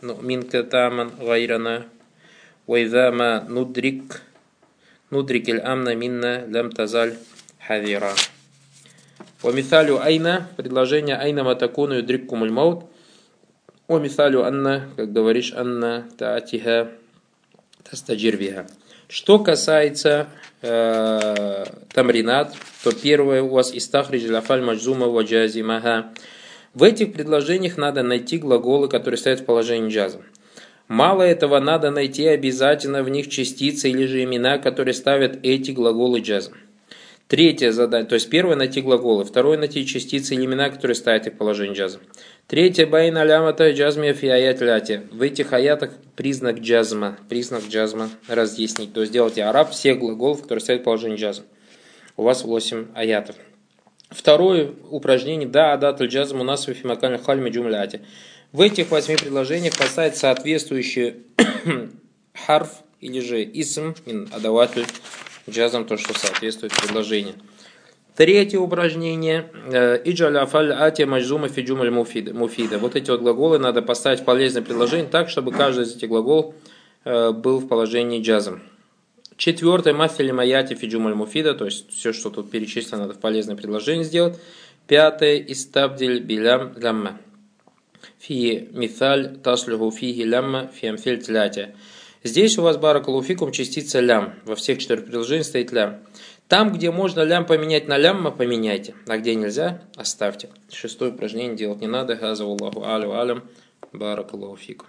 نؤمنك 0.03 0.51
تاما 0.71 1.03
غيرنا 1.19 1.87
وإذا 2.67 3.09
ما 3.09 3.45
ندرك 3.49 4.21
ندرك 5.13 5.49
الأمن 5.49 5.97
منا 5.97 6.33
لم 6.45 6.69
تزال 6.69 7.09
حذرا 7.59 8.13
ومثال 9.43 9.87
أين 10.01 10.27
предложение 10.57 11.21
أين 11.21 11.41
ما 11.41 11.53
تكون 11.53 11.91
يدرككم 11.91 12.43
الموت 12.43 12.79
ومثال 13.89 14.33
أن 14.41 14.65
как 14.97 15.13
говоришь 15.13 15.53
أن 15.53 16.03
تأتيها 16.17 16.87
تستجير 17.85 18.35
بها 18.35 18.65
Что 19.13 19.37
касается 19.37 20.27
э, 20.63 21.65
тамринат, 21.93 22.55
то 22.83 22.91
первое 22.91 23.43
у 23.43 23.49
вас 23.49 23.71
истахридж 23.71 24.31
лафаль 24.31 24.61
маджзума 24.61 25.05
ваджазимаха. 25.05 26.09
В 26.78 26.84
этих 26.84 27.12
предложениях 27.12 27.76
надо 27.76 28.04
найти 28.04 28.38
глаголы, 28.38 28.88
которые 28.88 29.18
стоят 29.18 29.40
в 29.40 29.44
положении 29.44 29.90
джаза. 29.90 30.20
Мало 30.86 31.22
этого, 31.22 31.58
надо 31.58 31.90
найти 31.90 32.24
обязательно 32.28 33.02
в 33.02 33.08
них 33.08 33.28
частицы 33.28 33.90
или 33.90 34.06
же 34.06 34.22
имена, 34.22 34.58
которые 34.58 34.94
ставят 34.94 35.40
эти 35.42 35.72
глаголы 35.72 36.20
джаза. 36.20 36.52
Третье 37.26 37.72
задание, 37.72 38.08
то 38.08 38.14
есть 38.14 38.30
первое 38.30 38.54
найти 38.54 38.80
глаголы, 38.80 39.24
второе 39.24 39.58
найти 39.58 39.84
частицы 39.84 40.36
или 40.36 40.44
имена, 40.44 40.70
которые 40.70 40.94
ставят 40.94 41.26
их 41.26 41.32
в 41.32 41.36
положении 41.36 41.74
джаза. 41.74 41.98
Третье 42.46 42.86
байн 42.86 43.16
алямата 43.16 43.72
джазмия 43.72 44.12
фи 44.14 44.28
аят 44.28 44.60
ляти. 44.60 45.02
В 45.10 45.22
этих 45.22 45.52
аятах 45.52 45.90
признак 46.14 46.60
джазма, 46.60 47.18
признак 47.28 47.64
джазма 47.68 48.08
разъяснить. 48.28 48.92
То 48.92 49.00
есть 49.00 49.10
сделайте 49.10 49.42
араб 49.42 49.72
всех 49.72 49.98
глаголов, 49.98 50.42
которые 50.42 50.60
стоят 50.60 50.82
в 50.82 50.84
положении 50.84 51.16
джаза. 51.16 51.42
У 52.16 52.22
вас 52.22 52.44
8 52.44 52.86
аятов. 52.94 53.34
Второе 54.10 54.70
упражнение 54.90 55.48
«Да, 55.48 55.74
адат 55.74 56.00
аль-джазм 56.00 56.40
у 56.40 56.44
нас 56.44 56.66
в 56.66 56.72
фимакаль 56.72 57.18
хальми 57.18 57.50
джумляте». 57.50 58.00
В 58.52 58.62
этих 58.62 58.90
восьми 58.90 59.16
предложениях 59.16 59.76
поставить 59.76 60.16
соответствующий 60.16 61.16
харф 62.46 62.70
или 63.00 63.20
же 63.20 63.44
исм, 63.44 63.94
адаватль, 64.32 64.84
джазм, 65.48 65.84
то, 65.84 65.98
что 65.98 66.18
соответствует 66.18 66.72
предложению. 66.72 67.34
Третье 68.16 68.58
упражнение. 68.58 69.48
Э, 69.70 70.00
Иджаль 70.04 70.38
афаль 70.38 70.72
ати 70.72 71.02
маджзума 71.02 71.48
фиджумаль 71.48 71.90
муфида. 71.90 72.78
Вот 72.78 72.96
эти 72.96 73.10
вот 73.10 73.20
глаголы 73.20 73.58
надо 73.58 73.80
поставить 73.82 74.20
в 74.20 74.24
полезное 74.24 74.62
предложение 74.62 75.06
так, 75.06 75.28
чтобы 75.28 75.52
каждый 75.52 75.84
из 75.84 75.94
этих 75.94 76.08
глаголов 76.08 76.54
э, 77.04 77.30
был 77.30 77.58
в 77.58 77.68
положении 77.68 78.20
джазм. 78.20 78.60
Четвертое, 79.38 79.94
мафили 79.94 80.32
маяти 80.32 80.74
фиджумаль 80.74 81.14
муфида, 81.14 81.54
то 81.54 81.64
есть 81.64 81.92
все, 81.92 82.12
что 82.12 82.28
тут 82.28 82.50
перечислено, 82.50 83.02
надо 83.02 83.14
в 83.14 83.20
полезное 83.20 83.54
предложение 83.54 84.02
сделать. 84.02 84.36
Пятое, 84.88 85.38
истабдиль 85.38 86.20
билям 86.20 86.74
лямма. 86.76 87.20
Фи 88.18 88.68
мithаль 88.72 89.38
таслюху 89.38 89.92
фиги 89.92 90.22
лямма 90.22 90.66
фи 90.74 90.88
амфиль 90.88 91.22
тляти. 91.22 91.76
Здесь 92.24 92.58
у 92.58 92.62
вас 92.62 92.78
баракалуфикум 92.78 93.52
частица 93.52 94.00
лям. 94.00 94.34
Во 94.44 94.56
всех 94.56 94.80
четырех 94.80 95.04
предложениях 95.04 95.46
стоит 95.46 95.70
лям. 95.70 96.00
Там, 96.48 96.72
где 96.72 96.90
можно 96.90 97.20
лям 97.20 97.46
поменять 97.46 97.86
на 97.86 97.96
лямма, 97.96 98.32
поменяйте. 98.32 98.96
А 99.06 99.18
где 99.18 99.36
нельзя, 99.36 99.82
оставьте. 99.94 100.48
Шестое 100.72 101.12
упражнение 101.12 101.56
делать 101.56 101.80
не 101.80 101.86
надо. 101.86 102.16
Газа 102.16 102.42
Аллаху 102.42 102.82
алю 102.82 103.16
алям. 103.16 103.44
Баракалуфикум. 103.92 104.88